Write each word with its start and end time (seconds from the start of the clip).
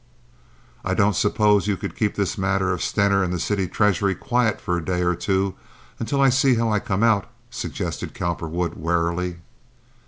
"I 0.83 0.95
don't 0.95 1.15
suppose 1.15 1.67
you 1.67 1.77
could 1.77 1.95
keep 1.95 2.15
this 2.15 2.35
matter 2.35 2.71
of 2.73 2.81
Stener 2.81 3.23
and 3.23 3.31
the 3.31 3.39
city 3.39 3.67
treasury 3.67 4.15
quiet 4.15 4.59
for 4.59 4.75
a 4.75 4.83
day 4.83 5.03
or 5.03 5.13
two 5.13 5.53
until 5.99 6.19
I 6.19 6.29
see 6.29 6.55
how 6.55 6.71
I 6.71 6.79
come 6.79 7.03
out?" 7.03 7.29
suggested 7.51 8.15
Cowperwood 8.15 8.73
warily. 8.73 9.41